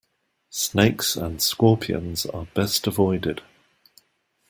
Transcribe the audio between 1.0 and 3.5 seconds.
and scorpions are best avoided.